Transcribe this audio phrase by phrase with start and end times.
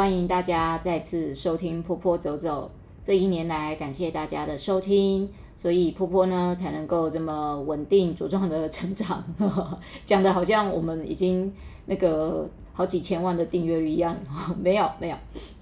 [0.00, 2.70] 欢迎大家再次收听波波走走。
[3.02, 5.28] 这一年来，感谢大家的收听，
[5.58, 9.22] 所以波波呢才能够这么稳定茁壮的成长。
[9.38, 11.52] 呵 呵讲的好像我们已经
[11.84, 14.16] 那个好几千万的订阅一样，
[14.58, 15.16] 没有没有。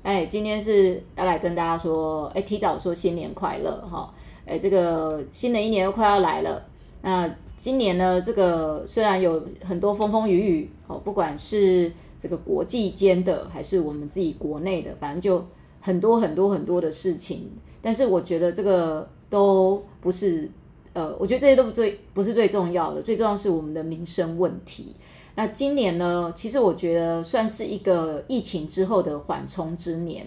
[0.04, 4.08] 哎，今天是要来跟大家说，哎，提早说新年快乐哈。
[4.46, 6.64] 哎，这个新的一年又快要来了。
[7.02, 15.46] 那今年呢，这个虽然有很多风风雨雨，哦，不管是这个国际间的，还是我们自己国内的，反正就
[15.80, 17.50] 很多很多很多的事情。
[17.80, 20.50] 但是我觉得这个都不是，
[20.92, 24.96] 呃，我觉得这些都不最不是最重要的，最重要是我们的民生问题。
[25.36, 30.26] 那今年呢，其实我觉得算是一个疫情之后的缓冲之年。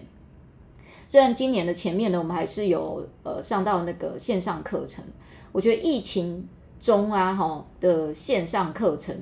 [1.10, 5.04] 虽然今年的前面呢，我们还是有呃上到那个线上课程，
[5.52, 6.48] 我觉得疫情
[6.80, 9.14] 中啊哈的线上课程。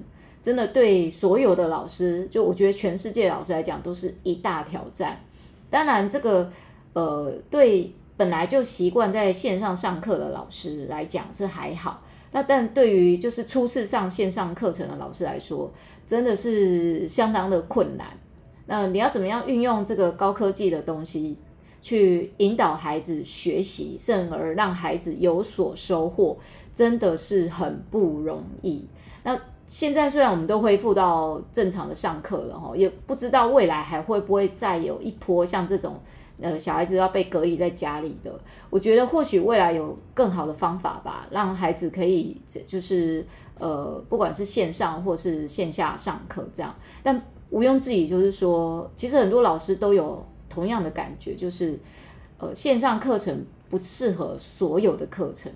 [0.49, 5.23] 真的对所有的老师，就我觉得全世界老师来讲，都是一大挑战。
[5.69, 6.51] 当然，这个
[6.93, 12.01] 呃，对本来就习惯在线上上课的老师来讲是还好。
[12.31, 15.71] 那但对于就是初次上线上课程的老师来说，
[16.03, 18.07] 真的是相当的困难。
[18.65, 21.37] 那你要怎么样运用这个高科技的东西
[21.79, 26.35] 去引导孩子学习，甚而让孩子有所收获，
[26.73, 28.87] 真的是很不容易。
[29.21, 36.01] 那现在虽然我们都恢复到正常的上课了哈，也不知道未来还会不会再有一波像这种
[36.41, 38.33] 呃小孩子要被隔离在家里的。
[38.71, 43.23] 我觉得或许未来有更好的方法吧，让孩子可以就是
[43.59, 46.73] 呃不管是线上或是线下上课这样。
[47.03, 51.79] 但毋庸置疑，就是说其实很多老师都有同样的感觉，就是
[52.39, 55.51] 呃线上课程不适合所有的课程。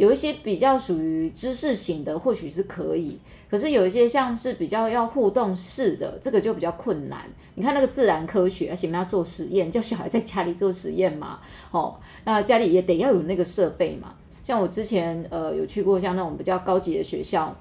[0.00, 3.18] 有一些比较属于知识型的，或许是可以，
[3.50, 7.20] 可是有一些像是比较要互动式的，这个就比较困难。
[7.56, 11.40] 你看那个自然科学，而且我们要做实验，叫小孩在家里做实验嘛，
[11.70, 14.14] 哦，那家里也得要有那个设备嘛。
[14.42, 17.54] 像我之前呃有去过像那种比较高级的学校，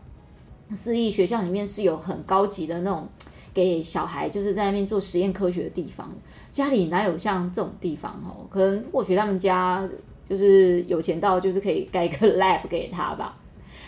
[0.73, 3.05] 私立学校里面是有很高级的那种
[3.53, 6.09] 给小孩就是在那边做实验科学的地方，
[6.49, 8.47] 家里哪有像这种地方哦？
[8.49, 9.85] 可能或许他们家。
[10.29, 13.35] 就是有钱到就是可以盖个 lab 给他吧。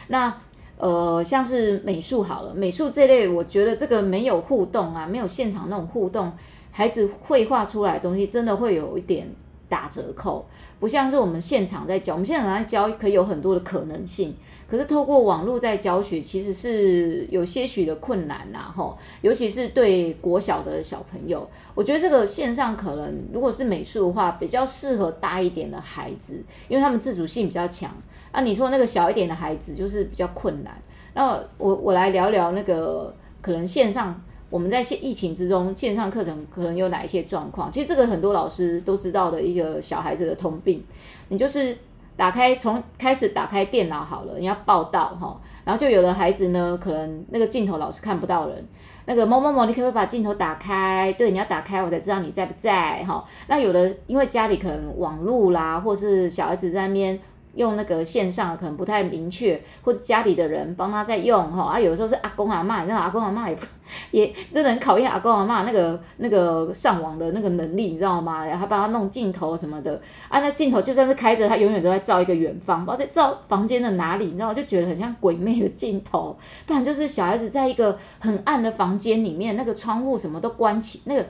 [0.07, 0.35] 那
[0.77, 6.31] 呃，像是美术好了，美术这类，我觉得这个没有互动啊，没有现场那种互动，
[6.71, 9.29] 孩子绘画出来的东西真的会有一点
[9.71, 10.45] 打折扣，
[10.81, 14.35] 不像是我们现场在教，我们现场在教可以有很多的可能性。
[14.67, 27.89] 可是透过网络在教学，其实是有些许的困难呐，吼，尤其是对国小的小朋友，我觉得这个线上可能如果是美术的话，比较适合大一点的孩子，因为他们自主性比较强。
[28.33, 30.73] 啊，你说那个小一点的孩子就是比较困难。
[31.13, 34.21] 那我我来聊聊那个可能线上
[34.51, 37.71] 我们在线疫情之中线上课程可能有哪一些状况？
[37.71, 40.83] 其实这个很多老师都知道的一个小孩子的通病，
[41.29, 41.75] 你就是。
[42.17, 48.63] 打开，从开始打开电脑好了，你要报道哈，然后就有的孩子呢，可能那个镜头老是看不到人，
[49.05, 51.11] 那个某某某，你可不可以把镜头打开？
[51.13, 53.25] 对，你要打开，我才知道你在不在哈。
[53.47, 57.19] 那有的因为家里可能网路啦，或是小孩子在那边。
[57.55, 63.65] 用那个线上可能不太明确，或者家里的人帮他在用哈啊，有的时候是阿公阿嬷，你知道阿公阿嬷也不
[64.11, 68.45] 也真的很考验阿公阿嬷那个 那个上网的那个能力，你知道吗？
[68.45, 81.25] 然后帮他弄镜头什么的啊，那镜头就算是开着，他永远都在照一个远方，不知道在照房间的哪里，你知道，就觉得很像鬼魅的镜头，不然就是小孩子在一个很暗的房间里面，那个窗户什么都关起，那个。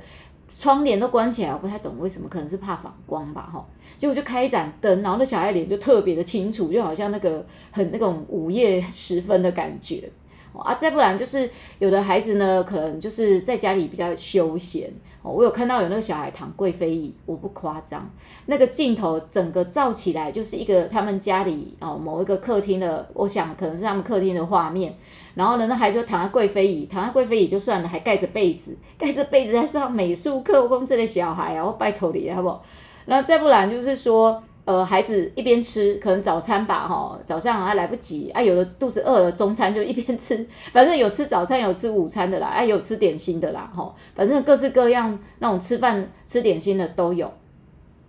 [0.58, 3.66] 窗帘都关起来，我不太懂为什么，可能是怕反光吧，哈。
[3.98, 10.10] 结果就开一盏灯，然后那小孩脸就特别的清楚，就好像那个很那种午夜时分的感觉。
[10.54, 14.92] 啊，再不然就是有的孩子呢，可能就是在家里比较休闲。
[15.24, 18.10] 我有看到有那个小孩躺贵妃椅，我不夸张，
[18.48, 24.96] 那个镜头整个照起来就是一个他们家里哦某一个客厅的，我想可能是他们客厅的画面。
[25.36, 30.64] 然后呢，那孩子就躺在贵妃椅，躺在贵妃椅就算了，还盖着被子，盖着被子在上美术课。
[30.64, 32.64] 我讲这类小孩啊，我拜托你，好不好？
[33.06, 34.44] 那再不然就是说。
[34.72, 47.30] 呃，孩子一边吃，可能早餐吧，哈，早上还来不及啊，有的肚子饿了，中餐就一边吃， 反正有吃早餐，有吃午餐的啦，哎，有吃点心的啦，哈，反正各式各样那种吃饭吃点心的都有。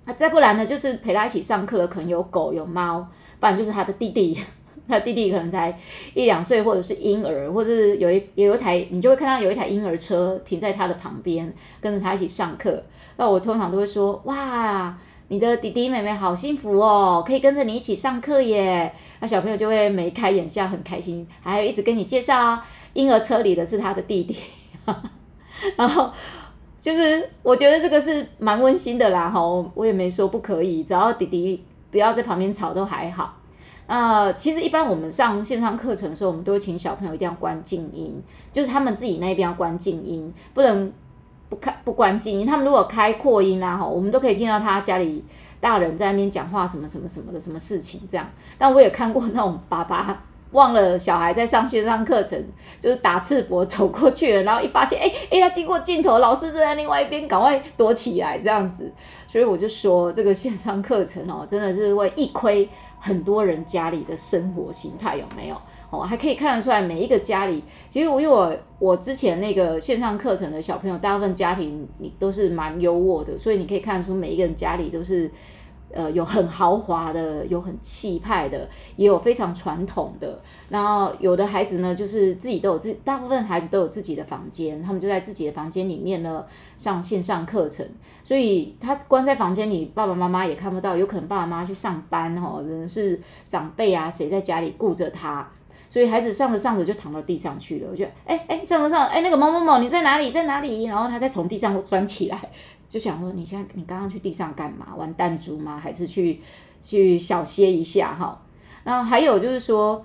[0.05, 3.01] 啊，再不然呢，就是陪他一起上课的，可能有狗有猫，
[3.41, 4.39] 不然就是他的弟弟，
[4.87, 5.77] 他弟弟可能才
[6.15, 12.81] 一两岁，或者是婴儿，或者是有一有一台，你就会看到有一台婴儿车停在他的旁边，跟着他一起上课。
[13.17, 14.97] 那我通常都会说，哇。
[15.33, 18.95] 你的弟弟妹妹好幸福哦，可以跟着你一起上课耶。
[19.19, 22.61] 那小朋友就会眉开眼笑，很开心，还有一直跟你介绍
[22.93, 24.37] 婴儿车里的是他的弟弟。
[25.75, 26.11] 然后
[26.83, 29.41] 就是我觉得这个是蛮温馨的啦，哈，
[29.75, 33.39] 我也没说不可以，只要弟弟不要在旁边吵都还好。
[33.87, 40.93] 呃，其实一般我们上线上课程的时候，我们都会请小朋友一定要关静音，就是他们自己那边要关静音，不能
[41.53, 42.47] 不开不关静音。
[42.47, 45.23] 他们如果开扩音啊，哈，我们都可以听到他家里
[45.61, 48.27] 大人在那边讲话什么什么什么的什么事情这样。
[48.57, 50.23] 但我也看过那种爸爸。
[50.53, 52.39] 忘了小孩在上线上课程，
[52.79, 58.93] 就是打赤膊走过去了，然后一发现，哎、欸、哎、他经过镜头，老师正在另外一边，赶快躲起来这样子。
[59.27, 62.69] 所以我就说，这个线上课程哦，真的是会一窥
[63.01, 65.57] 很多人家里的生活形态有没有？
[65.93, 75.31] 哦，还可以看得出来每一个家里，其实我因为我我之前那个线上课程的小朋友，大部分家庭你都是蛮优渥的，所以你可以看出每一个人家里都是。
[75.95, 78.67] 呃，有很豪华的，有很气派的，
[78.97, 80.41] 也有非常传统的。
[80.71, 86.47] 然后有的孩子呢，就是自己都有自，大部分孩子都有自己的房间，他们就在自己的房间里面呢
[86.79, 87.87] 上线上课程。
[88.25, 95.47] 所以他关在房间里，爸爸妈妈也看不到，有可能爸爸妈妈去上班哈，人是长辈啊，谁在家里顾着他，
[95.93, 97.89] 所以孩子上着上着就躺到地上去了。
[97.91, 100.33] 我觉得，哎哎，上着上着，哎，那个某某某，你在哪里？
[100.33, 100.85] 在哪里？
[100.85, 102.41] 然后他再从地上钻起来。
[102.89, 104.97] 就想说，你现在你刚刚去地上干嘛？
[104.97, 105.79] 玩弹珠吗？
[105.79, 106.41] 还是去
[106.83, 108.41] 去小歇一下哈？
[108.85, 110.03] 然后还有就是说，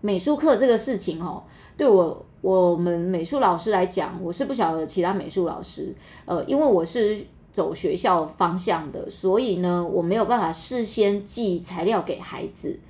[0.00, 1.42] 美术课这个事情哦，
[1.76, 7.18] 对我我们美术老师来讲，我是不晓得其他美术老师，呃，因为我是
[7.52, 12.80] 走学校方向的，所以呢，我没有办法事先寄材料给孩子。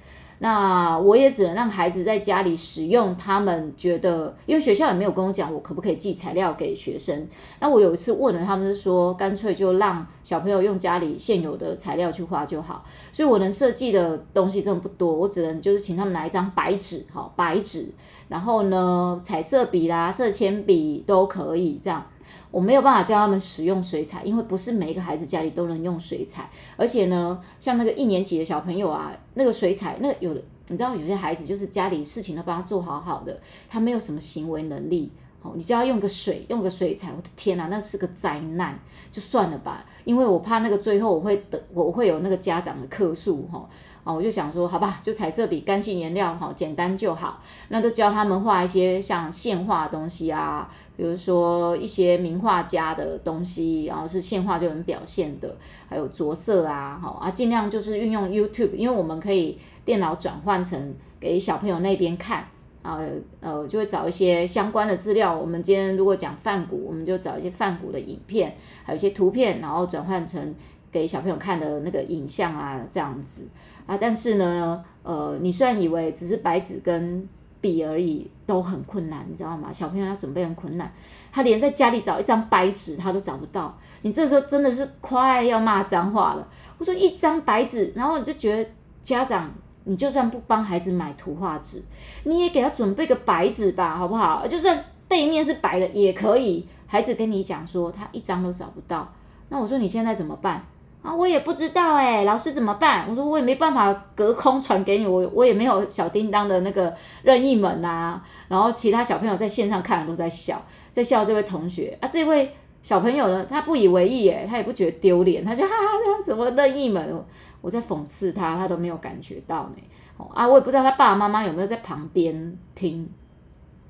[0.44, 7.26] 那我也只能让孩子在家里使用，他们觉得，因为学校也没有跟我讲，我可不可以寄材料给学生。
[7.61, 12.85] 那我有一次问了，他们是说，干脆就让小朋友用家里现有的材料去画就好。
[13.11, 17.91] 所以我能设计的东西真的不多，我只能就是请他们拿一张白纸，哈，白纸，
[18.29, 22.05] 然后呢，彩色笔啦、色铅笔都可以这样。
[22.54, 26.48] 我没有办法教他们使用水彩，因为不是每一个孩子家里都能用水彩。
[26.76, 35.10] 而且呢，像那个一年级的小朋友啊，那个水彩，那有的你知道，有些孩子就是家里事情都帮他做好好的，他没有什么行为能力。
[35.42, 38.78] 哦，你叫他用个水，用个水彩，我的天哪，那是个灾难，
[39.10, 43.68] 就算了吧，因为我怕那个最后我会等，我会有那个家长的客诉哈。
[44.04, 47.42] 啊，我就想说，好吧，就彩色笔、干性颜料，哈，简单就好。
[47.68, 55.56] 那都教他们画一些像线画的东西啊，比如说一些名画家的东西，然后是线画就能表现的，
[55.88, 62.46] 还有着色啊，好啊，尽量就是运用 YouTube，因为我们可以电脑转换成给小朋友那边看
[62.82, 63.00] 啊，
[63.40, 65.34] 呃，就会找一些相关的资料。
[65.34, 68.54] 我们今天如果讲梵谷，我们就找一些梵谷的影片，
[68.84, 70.54] 还有一些图片，然后转换成
[70.92, 73.48] 给小朋友看的那个影像啊，这样子。
[73.86, 77.28] 啊，但是呢，呃，你虽然以为只是白纸跟
[77.60, 79.72] 笔而已，都很困难，你知道吗？
[79.72, 80.92] 小朋友要准备很困难，
[81.32, 83.76] 他连在家里找一张白纸他都找不到。
[84.02, 86.46] 你这时候真的是快要骂脏话了。
[86.76, 88.70] 我说一张白纸，然后你就觉得
[89.02, 89.50] 家长，
[89.84, 91.82] 你就算不帮孩子买图画纸，
[92.25, 94.44] 你也给他准备个白纸吧，好不好？
[94.48, 96.66] 就算背面是白的也可以。
[96.86, 99.10] 孩子跟你讲说他一张都找不到，
[99.48, 100.64] 那我说你现在怎么办？
[101.04, 103.06] 啊，我也不知道哎、老师怎么办？
[103.06, 106.90] 我说我也没办法隔空传给你，我我也没有小叮当的那个
[107.22, 108.24] 任意门啊。
[108.48, 112.08] 然后其他小朋友在线上看的都在笑，在笑这位同学啊。
[112.08, 112.50] 这位
[112.82, 115.76] 小朋友呢，他不以为意哎，他也不觉得丢脸，他就哈哈，
[116.17, 117.22] 他怎么任意门？
[117.60, 120.26] 我在讽刺他，他都没有感觉到呢。
[120.32, 123.06] 啊，我也不知道他爸爸妈妈有没有在旁边听，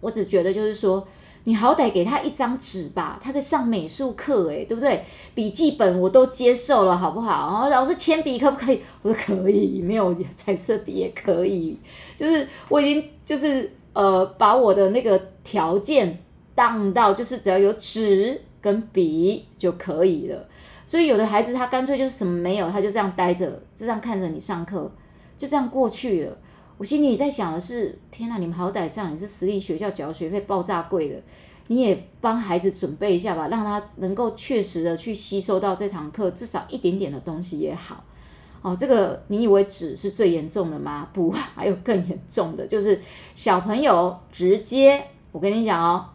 [0.01, 1.07] 我只觉得就是说。
[1.47, 5.05] 你好歹给他一张纸吧，他在上美术课诶，对不对？
[5.35, 7.51] 笔记本我都接受了，好不好？
[7.51, 8.81] 然后老师铅笔可不可以？
[9.03, 11.79] 我说可以，没有彩色笔也可以。
[12.17, 16.19] 就是我已经就是呃把我的那个条件
[16.55, 20.49] 当到，就是只要有纸跟笔就可以了。
[20.87, 23.47] 所以有的孩子他干脆就是什么没有，他就这样待着，
[23.77, 24.91] 就这样看着你上课，
[25.37, 26.39] 就这样过去了。
[26.77, 28.37] 我心里在想的是，天哪！
[28.39, 31.23] 你们好歹上也是私立学校，缴学费爆炸贵的，
[31.69, 38.03] 你也帮孩子准备一下吧，让他能够确实的去吸收到这堂课，至少一点点的东西也好。
[38.61, 41.09] 哦，这个你以为纸是最严重的吗？
[41.13, 43.01] 不，还有更严重的，就是
[43.37, 45.01] 小朋友直接，
[45.31, 46.07] 我跟你讲哦，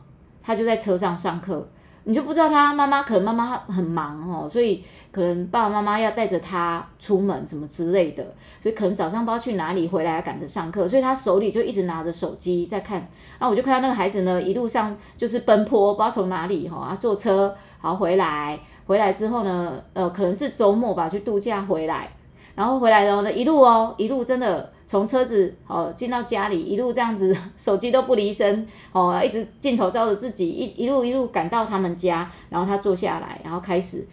[0.41, 1.69] 他就在车上上课。
[2.06, 8.24] 你就不知道他妈妈可能妈妈很忙哦，所以可能爸爸妈妈要带着他出门什么之类的，
[8.63, 12.98] 所以可能早上不知道去哪里，回来赶着上课，所以他手里就一直拿着手机在看。
[13.38, 22.10] 然后我就看到那个孩子呢，一路上就是奔波，不知道从哪里哈，坐车好回来，回来之后呢，呃，可能是周末吧，去度假回来，
[22.56, 34.08] 然后回来的呢，一路哦，一路真的从车子哦进到家里，一路这样子， 手机都不离身哦，一直镜头照着自己，一一路一路赶到他们家，然后他坐下来，然后开始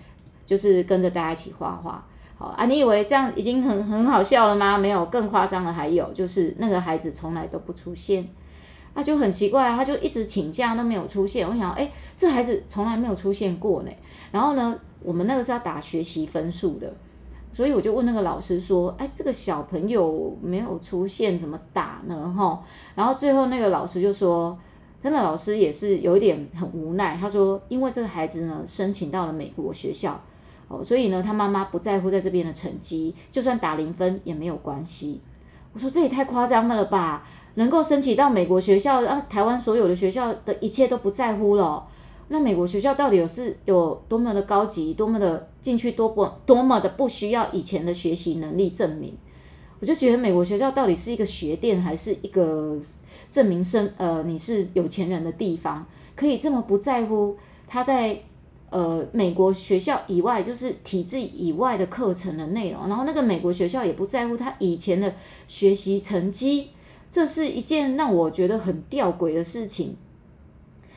[0.44, 2.04] 就是跟着大家一起画画。
[2.36, 4.76] 好啊，你以为这样已经很很好笑了吗？
[4.76, 8.28] 没有，更夸张的还有，就是那个孩子从来都不出现，
[8.94, 11.48] 他就很奇怪，他就一直请假都没有出现。
[11.48, 13.90] 我想，哎，这孩子从来没有出现过呢。
[14.30, 16.92] 然后呢，我们那个是要打学习分数的，
[17.56, 22.30] 所以我就问那个老师说，哎，这个小朋友没有出现，怎么打呢？
[22.36, 22.62] 哈，
[22.94, 24.54] 然后最后那个老师就说，
[25.02, 30.20] 真的老师也是有一点很无奈，他说，因为这个孩子呢，申请到了美国学校。
[30.68, 35.22] 哦，所以呢，他妈妈不在乎在这边的成绩，就算打零分也没有关系。
[35.72, 37.26] 我说这也太夸张了吧？
[37.54, 41.86] 能够申请到美国学校，啊，台湾所有的学校的一切都不在乎了。
[42.28, 49.14] 那美国学校到底有是有多么的高级，多么的进去多不多么的不需要以前的学习能力证明？
[49.80, 52.78] 我就觉得美国学校到底是一个学店，还是一个
[53.30, 55.86] 证明生呃你是有钱人的地方？
[56.14, 58.20] 可以这么不在乎他在。
[58.68, 65.14] 呃，美国学校以外，就是体制以外的课程的内容，然后那个美国学校也不在乎他以前的
[65.46, 66.70] 学习成绩，
[67.08, 69.96] 这是一件让我觉得很吊诡的事情。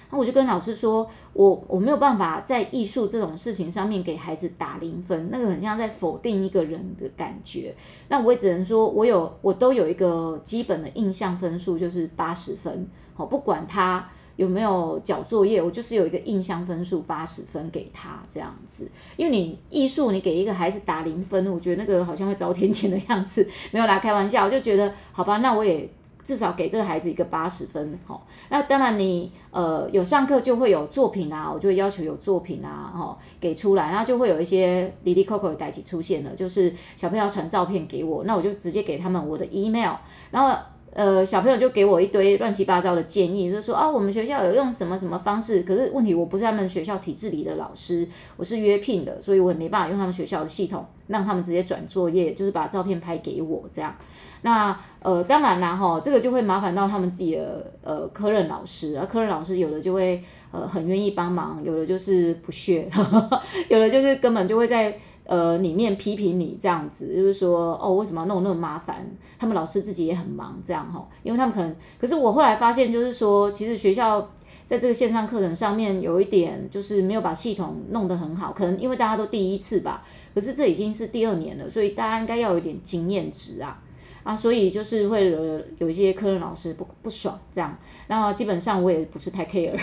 [0.10, 7.76] 那我就跟老师说，我我没有办法在艺术这种事情上面给孩子打零分，那个很像在否定一个人的感觉。
[8.08, 14.10] 那我也只能说，我有我都有一个基本的印象分数，就是八十分，好，不管他。
[14.40, 15.62] 有没有交作业？
[15.62, 25.90] 我就是有一个印象分数八十分给他这样子，因为你艺术你给一个孩子打零分，我觉得那个好像会遭天谴的样子，没有啦，开玩笑，我就觉得好吧，那我也
[26.24, 28.18] 至少给这个孩子一个八十分，齁。
[28.50, 39.96] 那当然你呃有上课就会有作品啊，我就会要求有作品啊，齁，给出来，然后就会有一些哩哩扣扣的代志出现了，就是小朋友传照片给我，那我就直接给他们我的 email，
[40.32, 40.58] 然后。
[40.92, 53.96] 呃，小朋友就给我一堆乱七八糟的建议，就是说啊，我们学校有用什么什么方式，可是问题我不是他们学校体制里的老师，我是约聘的，所以我也没办法用他们学校的系统让他们直接转作业，就是把照片拍给我这样。
[54.42, 62.90] 那呃，当然啦哈，这个就会麻烦到他们自己的呃科任老师，而科任老师有的就会呃很愿意帮忙，有的就是不屑，
[63.70, 64.98] 有的就是根本就会在。
[65.30, 69.08] 呃，里面批评你这样子，就是说，哦，为什么要弄那么麻烦？
[69.38, 74.28] 他们老师自己也很忙，这样哈，因为他们可能，可是我后来发现，就是说，其实学校
[74.66, 83.80] 在这个线上课程上面有一点，就是没有把系统弄得很好，可能因为大家都第一次吧，可是这已经是第二年了，所以大家应该要有一点经验值啊，
[84.24, 89.80] 啊，所以就是会有有一些科任老师不不爽这样，那基本上我也不是太 care，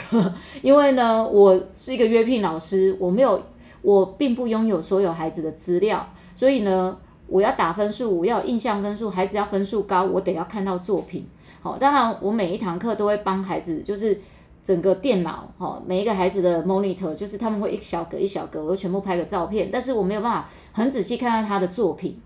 [0.61, 3.41] 因为呢，我是一个约聘老师，我没有。
[3.83, 6.97] 我并不拥有所有孩子的资料，所以呢，
[7.29, 11.27] 我要打分数，我要印象分数，孩子要分数高，我得要看到作品。
[11.63, 14.21] 好，当然我每一堂课都会帮孩子，就是
[14.65, 22.21] 整个电脑，哈，每一个孩子的 monitor，就是他们会一小格一小格，我全部拍个照片，但是我没有办法很仔细看到他的作品，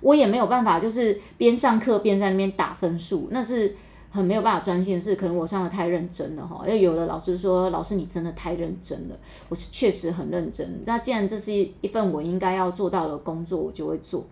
[0.00, 3.76] 我也没有办法就是边上课边在那边打分数，那是。
[4.16, 6.62] 很没有办法专心，是可能我上的太认真了哈。
[6.66, 9.16] 因为有的老师说：“老师，你真的太认真了。”
[9.50, 10.82] 我是确实很认真。
[10.86, 14.24] 那既然这是一份我应该要做到的工作，我就会做。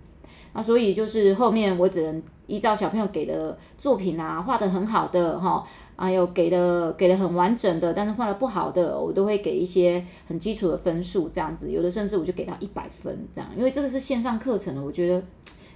[0.54, 11.70] 那所以就是后面我只能依照小朋友给的作品啊，画得很好的哈，还有给的给的很完整的，但是画得不好的，我都会给一些很基础的分数这样子。
[11.70, 15.22] 有的甚至我就给到一百分这样，因为这个是线上课程的，我觉得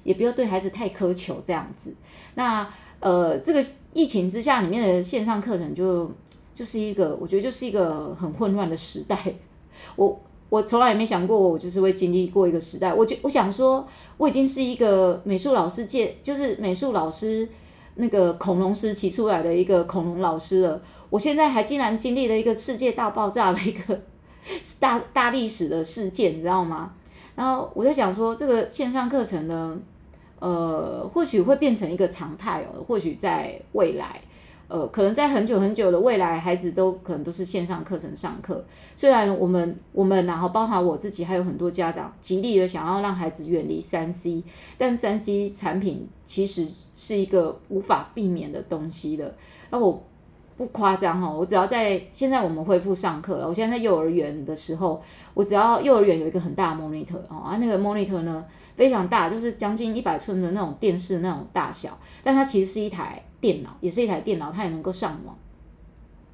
[0.05, 1.95] 也不要对孩子太苛求这样子。
[2.35, 2.69] 那。
[3.01, 6.11] 呃，这个疫情之下，里面的线上课程就
[6.55, 9.17] 就是一个，我觉得就是一个很混乱的时代。
[9.95, 12.93] 我我从来也没想过，我就是会经历过一个时代。
[12.93, 13.87] 我觉我想说，
[14.17, 17.49] 我已经是一个美术老师界，就是美术老师
[17.95, 20.83] 那个恐龙时期出来的一个恐龙老师了。
[21.11, 24.01] 我现在还竟然经历了一个世界大爆炸的一个
[24.81, 26.93] 大大历史的事件，你知道吗？
[27.37, 29.79] 然后我在想说，这个线上课程呢？
[30.41, 32.85] 呃，或许会变成一个常态哦。
[32.87, 34.21] 或许在未来，
[34.69, 38.65] 呃，可能在很久很久的未来，孩子都可能都是线上课程上课。
[38.95, 44.43] 虽然我们我们然后包含我自己，还有很多家长极力的想要让孩子远离三 C，
[44.77, 49.35] 但三 C 产品其实是一个无法避免的东西的。
[49.71, 50.03] 那我
[50.57, 55.01] 不夸张哈，我只要在现在我们恢复上课了，我现在在幼儿园的时候，
[55.35, 58.45] 我只要幼儿园有一个很大的 monitor 啊，那个 monitor 呢，
[58.79, 65.37] 非常大，就是将近一百寸的那种电视那种大小，但它其实是一台电脑，也是一台电脑，它也能够上网。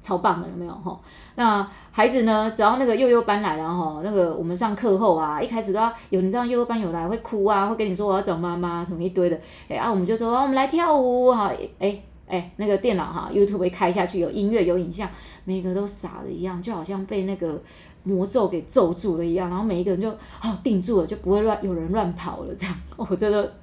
[0.01, 0.99] 超棒的，有没有哈？
[1.33, 15.09] 那孩子呢，只要那个幼幼班来了哈，那个我们上课后啊，一开始都要有你知道幼幼班有来会哭啊，会跟你说我要找妈妈什么一堆的，哎啊，我们就说我们来跳舞哈，哎哎，那个电脑哈，YouTube 开下去有音乐有影像，
[15.43, 17.59] 每个都傻的一样，就好像被那个
[18.05, 22.73] 魔咒给咒住了一样，然后每一个人就哦定住了，就不会乱有人乱跑了这样。
[22.95, 23.53] 我真的，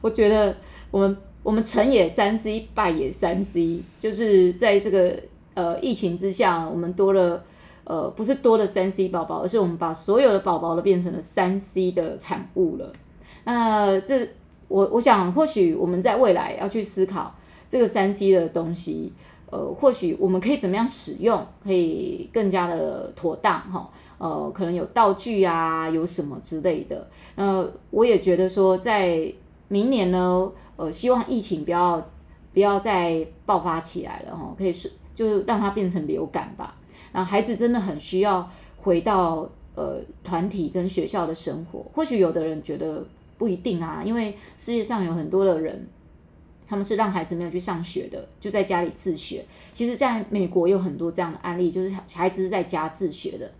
[0.00, 0.56] 我觉得
[0.90, 1.16] 我们。
[1.42, 5.18] 我们成也三 C，败也三 C，就是在这个
[5.54, 7.42] 呃疫情之下，我们多了
[7.84, 12.92] 呃不是多了三 C 宝宝，而是我们把所有的宝宝都变成了三 C 的产物了。
[13.44, 14.28] 那这
[14.68, 17.34] 我我想，或许我们在未来要去思考
[17.70, 19.10] 这个三 C 的东西，
[19.50, 23.90] 呃，或许我们可以怎么样使用，可以更加的妥当哈。
[24.18, 27.08] 呃，可能有道具啊，有什么之类的。
[27.34, 29.32] 呃，我也觉得说，在
[29.68, 30.50] 明年呢。
[30.76, 32.02] 呃，希望疫情不要
[32.54, 36.74] 不要再爆发起来了哈，可以是就让它变成流感吧。
[37.12, 41.84] 然后孩子真的很需要回到呃团体跟学校的生活。
[41.92, 43.04] 或许有的人觉得
[43.36, 45.86] 不一定啊，因为世界上有很多的人，
[46.70, 49.44] 他们是让孩子没有去上学的，就在家里自学。
[49.72, 53.50] 其实，在美国有很多这样的案例，就是孩子是在家自学的。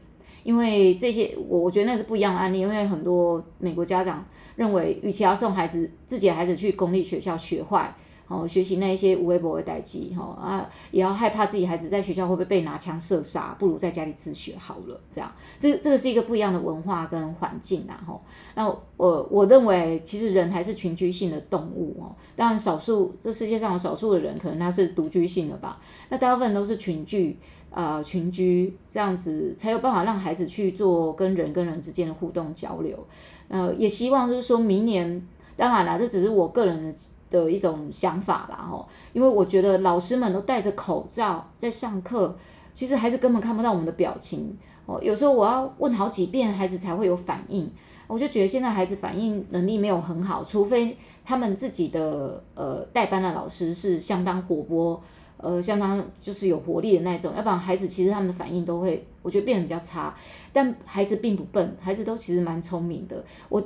[0.45, 2.61] 因为这些，我我觉得那是不一样的案例。
[2.61, 4.25] 因为很多美国家长
[4.55, 7.93] 认为，与其要送孩子自己的孩子去公立学校学坏，
[8.31, 15.01] 哦，学习那一些无微不的代志，哈啊，也要害怕自己孩子在学校会不会被拿枪射杀，不如在家里自学好了。
[15.11, 18.21] 这样，这这个是一个不一样的文化跟环境啊，哈。
[18.55, 22.15] 那我我认为，其实人还是群居性的动物哦。
[22.37, 25.81] 当然，少数这世界上有少数的人，可能他是独居性的吧。
[26.09, 27.37] 那大部分都是群聚。
[27.73, 32.99] 呃，群居这样子才有办法让孩子去做跟人跟人之间的互动交流。
[33.47, 35.25] 呃，也希望就是说明年，
[35.57, 36.93] 当然啦，这只是我个人的
[37.31, 38.87] 的一种想法啦吼。
[39.13, 42.37] 因为我觉得老师们都戴着口罩在上课，
[42.73, 44.57] 其实孩子根本看不到我们的表情
[44.87, 45.01] 哦。
[45.03, 47.71] 有时候我要问好几遍，孩子才会有反应。
[48.07, 55.01] 我就觉得现在孩子反应能力没有很好，除非他们自己的呃带班的老师是相当活泼。
[55.43, 60.15] 呃，相当就是有活力的那种，要不然孩子其实他们的反应都会，我觉得变得比较差。
[60.53, 63.25] 但孩子并不笨，孩子都其实蛮聪明的。
[63.49, 63.63] 我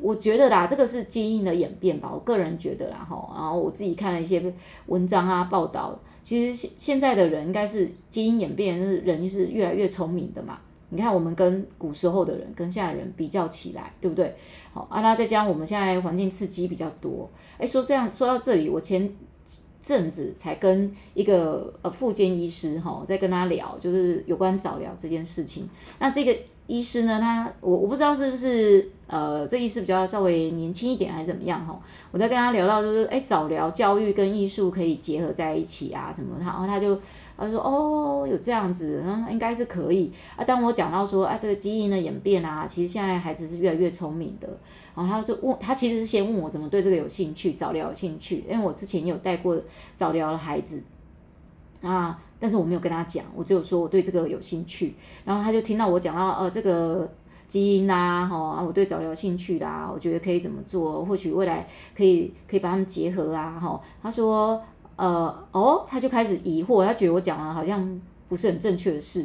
[0.00, 3.30] 我觉得啦，这个是基因的演变吧，我个人觉得啦哈。
[3.34, 4.42] 然后我自己看了一些
[4.86, 10.58] 文章啊报道，其实现现在的人应该是基因演变，就是人是越来越聪明的嘛。
[10.90, 14.34] 你看我们跟古时候的人跟现在人比较起来，对不对？
[14.72, 17.30] 好啊，那再加上我们现在环境刺激比较多。
[17.58, 19.14] 哎，说这样说到这里，我前。
[19.86, 25.68] 阵子才跟一个呃复健医师哈、哦，在跟他聊，就是有关早疗这件事情。
[25.98, 26.34] 那这个
[26.66, 31.78] 医师呢，他我我不知道是不是呃这医师比较稍微年轻一点还是怎么样哈、
[32.10, 36.98] 我在跟他聊到就是，哎，早疗教育跟艺术可以结合在一起啊什么他，然后他就。
[37.36, 40.44] 他说：“哦，有这样子，嗯，应该是可以啊。
[40.44, 44.48] 当我讲到说，啊，这个基因的演变啊，其实现在孩子是越来越聪明的。
[44.94, 49.60] 然后他就问，他其实是先问我怎么对这个有兴趣，早疗有兴趣，因为我之前有带过
[49.96, 50.80] 早疗的孩子
[51.82, 54.94] 啊，但是我没有跟他讲，我只有说我对这个有兴趣。
[55.24, 57.10] 然后他就听到我讲到，呃，这个
[57.48, 63.80] 基因啊，哈，啊，我对早疗有兴趣啦，我觉得可以怎么做，或许未来可以可以把他们结合啊，哈。
[64.02, 64.60] 他说。”
[64.96, 69.22] 呃哦，他就开始疑惑，他觉得我讲的好像不是很正确的事。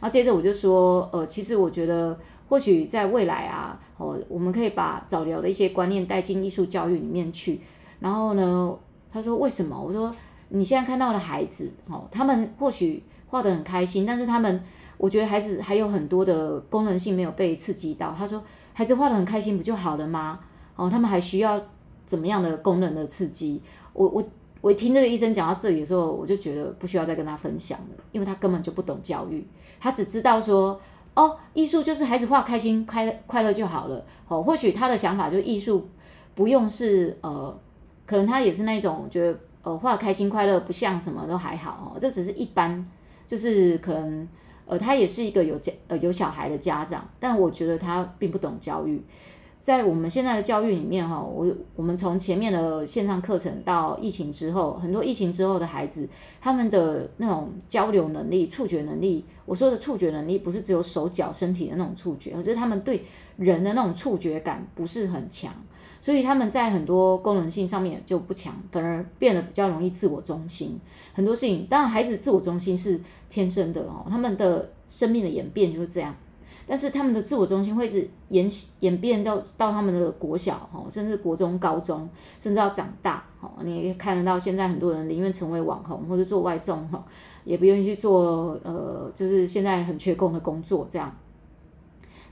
[0.00, 7.60] 后接着我就说，呃，其实我觉得或许在未来啊，哦，我们可以把早疗的一些观念带进艺术教育里面去。
[8.00, 8.76] 然后呢，
[9.12, 9.80] 他说为什么？
[9.80, 10.12] 我说
[10.54, 14.62] 你现在看到的孩子，哦，他们或许画得很开心，但是他们，
[14.96, 18.14] 我觉得孩子还有很多的功能性没有被刺激到。
[18.16, 20.40] 他说孩子画得很开心不就好了吗？
[20.76, 21.60] 哦，他们还需要
[22.06, 23.62] 怎么样的功能的刺激？
[23.92, 24.24] 我我。
[24.60, 29.46] 我听这个医生讲到这里的时候，我就觉得不需要再跟他分享了，因为他根本就不懂教育，
[29.78, 30.80] 他只知道说，
[31.12, 34.02] 哦，艺术就是孩子画开心、快快乐就好了。
[34.26, 35.86] 哦，或许他的想法就是艺术
[36.34, 37.54] 不用是呃，
[38.06, 42.86] 可能他也是那种觉得呃画开心快乐不像什么都还好哦，这只是一般，
[43.26, 44.28] 就是可能
[44.66, 49.02] 呃他也是一个有家呃有小孩的家长，但我觉得他并不懂教育。
[49.58, 56.06] 在我们现在的教育里面，哈，我我们从前面的线上课程到疫情之后，很多疫情之后的孩子，
[56.38, 63.06] 他们的那种交流能力、触觉能力，我说的触觉能力不是只有手脚身体的那种触觉，而是他们对
[63.38, 65.50] 人的那种触觉感不是很强，
[66.04, 70.78] 所以他们在很多功能性上面就不强，反而变得比较容易自我中心。
[71.14, 76.14] 很多事情，当然孩子自我中心是天生的哦，他们的生命的演变就是这样。
[76.66, 78.46] 但是他们的自我中心会是演
[78.80, 82.06] 演变到到他们的国小哈，甚至国中、高中，
[82.38, 83.50] 甚至要长大哈。
[83.62, 87.02] 你也看得到现在很多人宁愿成为网红或者做外送哈，
[87.44, 91.10] 也不愿意去做呃，就是现在很缺工的工作这样。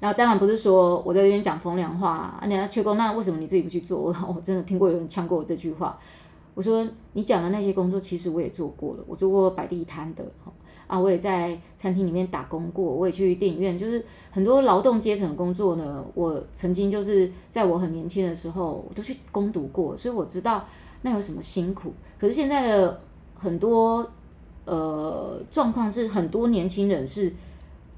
[0.03, 4.01] 那当然不是说我在这边讲风凉话啊，你要缺工，那为什么你自己不去做？
[4.01, 5.97] 我我真的听过有人呛过我这句话。
[6.55, 10.25] 我说你讲的那些工作，其实我也做过了，我做过摆地摊的
[10.89, 16.05] 啊，我也在餐厅里面打工过，我也去电影院，就是很多劳动阶层的工作呢。
[16.15, 20.65] 我曾经就是在我很年轻的时候，我都去攻读过，所以我知道
[21.03, 21.93] 那有什么辛苦。
[22.19, 23.01] 可是现在的
[23.39, 24.05] 很多
[24.65, 27.33] 呃状况是，很多年轻人是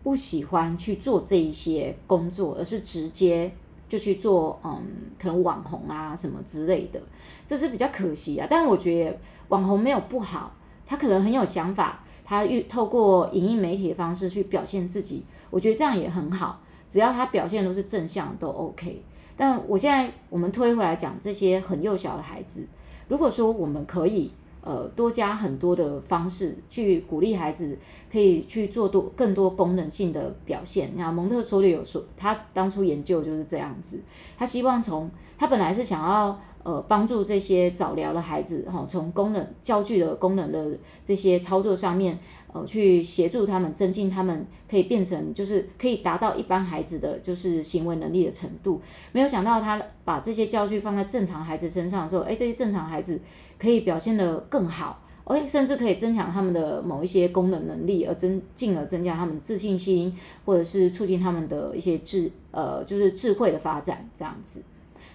[0.04, 3.50] 不喜欢去做这一些工作，而是直接
[3.88, 4.80] 就去做嗯，
[5.18, 7.02] 可能网红啊什么之类的，
[7.44, 8.46] 这是比较可惜啊。
[8.48, 10.52] 但我觉得网红没有不好，
[10.86, 12.00] 他可能很有想法。
[12.26, 16.60] 他透过影音媒体的方式去表现自己，我觉得这样也很好。
[16.88, 19.02] 只要他表现都是正向，都 OK。
[19.36, 22.66] 但我现在我们推回来讲这些很幼小的孩子，
[23.08, 24.32] 如果说我们可以
[24.64, 27.78] 呃多加很多的方式去鼓励孩子，
[28.10, 30.90] 可以去做多更多功能性的表现。
[30.96, 34.02] 那蒙特梭利有说，他当初研究就是这样子，
[34.36, 36.40] 他希望从他本来是想要。
[36.64, 42.18] 呃，帮助这些早疗的孩子，哈，从功能教具的功能的这些操作上面，
[42.54, 48.80] 呃，去协助他们增进他们可以变成，就是可以达到一般孩子的就是行为能力的程度。
[49.12, 53.20] 没有想到他把这些教具放在正常孩子身上的时候，哎，这些正常孩子
[53.58, 64.62] 可以表现得更好，哎，甚至可以增强他们的某一些功能能力，而增进而增加他们的自信心，或者是促进他们的一些智，呃，就是智慧的发展，这样子。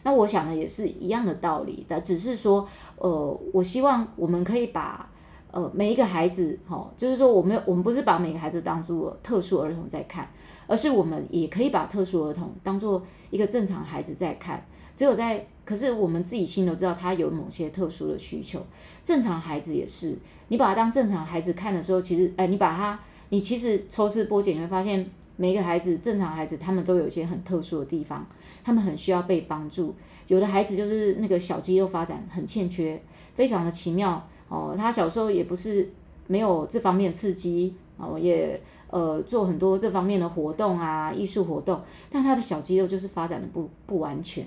[0.04, 5.10] 那我想的也是一样的道理的，只是说，呃，我希望我们可以把，
[5.52, 10.32] 呃，每一个孩子，哈，就是说，我们我们不是把每个孩子当作特殊儿童在看，
[10.68, 14.66] 而是我们也可以把特殊儿童当做一个正常孩子在看。
[14.96, 18.60] 只有在，可是我们自己心里都知道他有某些特殊的需求，
[19.04, 25.10] 正常孩子也是，你把他当正常孩子看的时候，其实，哎，你把他，你其实抽丝剥茧，你会发现。
[25.40, 28.28] 每个孩子，正常孩子，他们都有一些很特殊的地方，
[28.62, 29.96] 他们很需要被帮助。
[30.28, 33.02] 有的孩子就是那个小肌肉发展很欠缺，
[33.36, 34.76] 非常的奇妙哦。
[34.78, 35.90] 他小时候也不是
[36.28, 41.80] 没有这方面刺激哦，也呃做很多这方面的活动啊，艺术活动，
[42.12, 44.46] 但他的小肌肉就是发展的不不完全。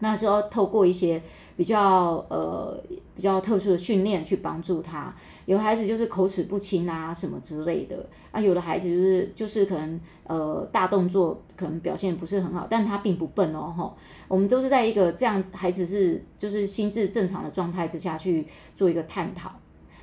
[0.00, 1.22] 那时候透过一些
[1.56, 2.78] 比较呃
[3.14, 5.14] 比较特殊的训练去帮助他，
[5.46, 13.96] 有孩子就是口齿不清啊什么之类的啊，有的孩子就是就是可能呃大动作可能表现不是很好，但他并不笨哦吼，
[14.28, 19.50] 我们都是在一个这样孩子是就是心智正常的状态之下去做一个探讨。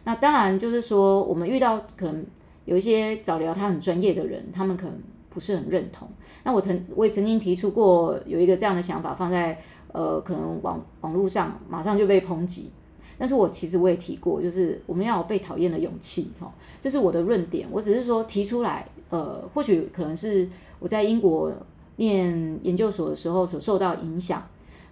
[0.06, 2.26] 那当然就是说我们遇到可能
[2.66, 6.10] 有一些早疗他很专业的人，他们可能不是很认同。
[6.44, 9.62] 那我曾我也曾经提出过有一个这样的想法放在。
[9.94, 12.72] 呃，可能网网络上马上就被抨击，
[13.18, 16.52] 但是我其实我也提过，就是我们要有被讨厌的勇气，哈，
[16.82, 17.68] 这是我的论点。
[17.72, 21.52] 我只是说提出来，呃，或许可能是我在英国
[21.98, 24.44] 念研究所的时候所受到影响，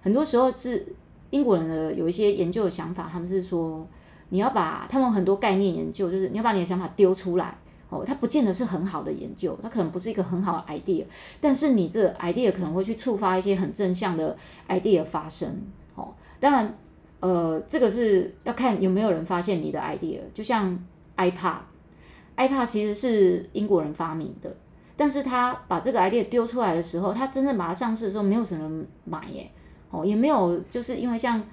[0.04, 0.86] 很多时候是
[1.32, 3.86] 英国人的有一些研究的想法，他们是说
[4.30, 7.58] 你要把他们很多概念研究，就是你要把你的想法丢出来。
[7.92, 11.04] 哦，它不见得是很好的研究，它可能不是一个很好的 idea，
[11.42, 14.38] 但是你这 idea 可能会去触发一些很正向的
[14.70, 15.62] idea 发生。
[15.96, 16.74] 哦，当然，
[17.20, 20.20] 呃，这个是要看有没有人发现你的 idea。
[20.34, 20.82] 就像
[21.18, 24.50] iPad，iPad 其实是英国人发明的，
[24.96, 29.52] 但是他把这个 idea 丢出来的时候，他真正把它上市的时候，没有什么人买耶。
[29.90, 31.44] 哦，也没有，就是因为像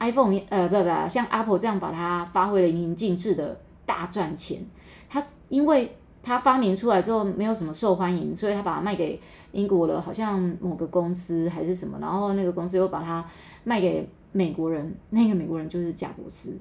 [0.00, 4.60] iPhone，呃，不不不，像 Apple 这样把它发挥了淋漓尽致的大赚钱。
[5.14, 9.20] 他因为他发明出来之后没有什么受欢迎，所以他把它卖给
[9.52, 13.24] 英国了，好像某个公司还是什么，然后那个公司又把它
[13.62, 16.58] 卖给美国人，那个美国人就是贾伯斯，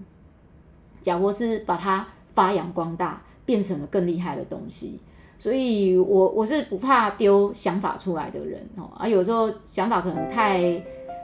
[1.01, 4.99] 贾伯斯把它发扬光大，变成了更厉害的东西。
[5.39, 10.79] 所以我我是不怕丢想法出来的人哦，啊，有时候想法可能太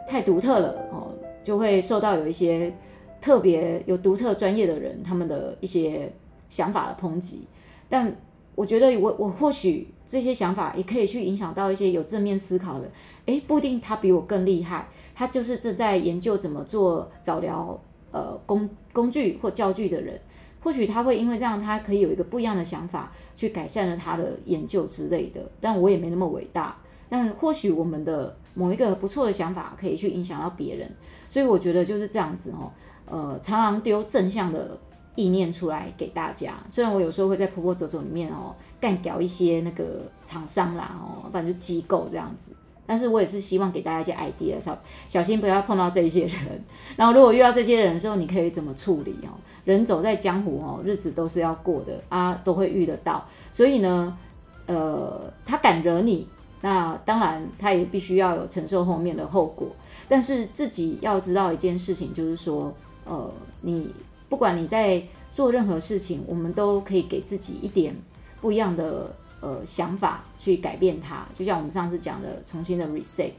[0.08, 1.14] 太独特了哦，
[1.44, 2.74] 就会受到有一些
[3.22, 6.12] 特别有独特专业的人他们的一些。
[6.50, 7.48] 想法的抨击，
[7.88, 8.16] 但
[8.56, 12.92] 我觉得我我或许这些想法也可以去影响到一些有正面思考的人，
[13.28, 17.80] 诶，不一定他比我更厉害，他就是正在研究怎么做早疗
[18.12, 20.20] 呃工工具或教具的人，
[20.62, 26.76] 或许他会因为这样，他可以有一个不一样的想法去改善了他的研究之类的，但我也没那么伟大，
[27.08, 30.92] 但或许我们的某一个不错的想法可以去影响到别人，
[31.30, 32.72] 所以我觉得就是这样子哦，
[33.06, 34.78] 呃，常常丢正向的。
[35.16, 36.54] 意念出来给大家。
[36.72, 42.54] 虽然我有时候会在婆婆走走里面哦干掉一些那个厂商啦哦，反正机构这样子。
[42.86, 44.76] 但是我也是希望给大家一些 idea，小
[45.08, 46.40] 小心不要碰到这一些人。
[46.96, 49.30] 然后如果遇到这些人的时候，你可以怎么处理哦？
[49.64, 53.24] 人走在江湖哦，日子都是要过的啊，都会遇得到。
[53.52, 54.18] 所以呢，
[54.66, 56.28] 呃，他敢惹你，
[56.62, 59.68] 那当然他也必须要有承受后面的后果。
[60.08, 62.74] 但是自己要知道一件事情，就是说，
[63.06, 63.94] 呃，你
[64.30, 67.94] 不管你在做任何事情，我们都可以给自己一点
[68.40, 69.14] 不一样的。
[69.42, 73.32] 呃，想法去改变它，就像我们上次讲的，重新的 reset。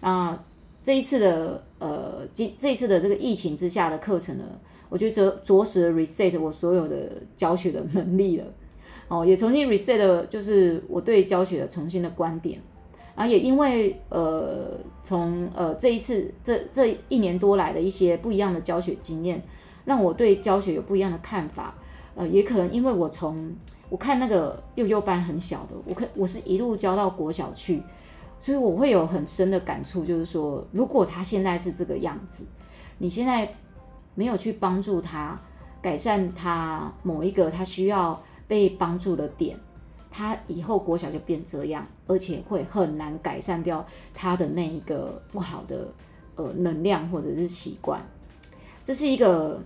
[0.00, 0.36] 那
[0.82, 4.44] 这一次的呃，这这一次的这个疫情之下的课程呢，
[4.88, 8.44] 我觉得着着实 reset 我所有的教学的能力了。
[9.06, 12.60] 哦，也重新 reset 就是我对教学的重新的观点。
[13.14, 14.72] 然后也因为呃，
[15.04, 19.40] 从呃这一次这这一年多来的一些不一样的教学经验，
[19.84, 21.74] 让我对教学有不一样的看法。
[22.16, 23.52] 呃，也可能因为我从
[23.90, 27.82] 我看那个幼幼班很小的，我看我是一路教到国小去，
[28.38, 32.46] 所以我会有很深的感触，就是说，如果他现在是这个样子，
[32.98, 33.52] 你现在
[34.14, 35.36] 没有去帮助他
[35.82, 39.58] 改善他某一个他需要被帮助的点，
[40.08, 45.92] 他以后国小就变这样，而且会很难改善掉他的那一个不好的
[46.36, 48.00] 呃能量或者是习惯。
[48.84, 49.58] 这是一个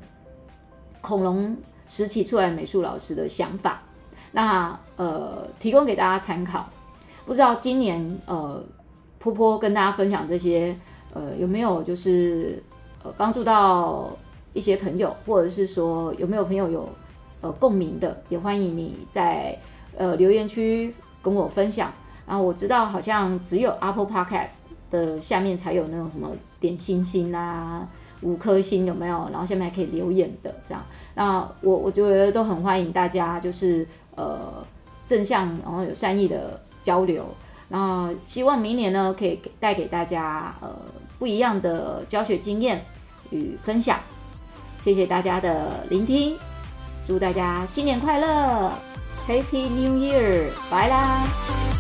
[1.01, 1.57] 恐龙
[1.89, 3.83] 时期出来美术老师的想法。
[4.31, 6.69] 那呃，提供给大家参考。
[7.27, 8.63] 不知道今年呃，
[9.19, 10.75] 波波跟大家分享这些
[11.13, 12.63] 呃，有没有就是
[13.03, 14.11] 呃帮助到
[14.53, 16.89] 一些朋友，或者是说有没有朋友有
[17.41, 19.59] 呃共鸣的，也欢迎你在
[19.97, 21.93] 呃留言区跟我分享。
[22.27, 27.89] 然后我知道好像只有 Apple Podcast 的下面才有那种什么点星星啊。
[28.23, 29.29] 五颗星有没有？
[29.33, 30.85] 然后下面还可以留言的，这样。
[31.15, 34.65] 那我我觉得都很欢迎大家，就是呃
[35.07, 37.25] 正向，然后有善意的交流。
[37.69, 40.75] 然后希望明年呢，可以带给大家呃
[41.19, 42.83] 不一样的教学经验
[43.31, 44.01] 与分享。
[44.81, 46.37] 谢谢大家的聆听，
[47.07, 48.73] 祝大家新年快乐
[49.29, 51.78] ，Happy New Year，拜啦！